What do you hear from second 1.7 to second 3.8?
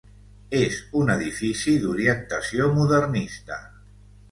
d'orientació modernista.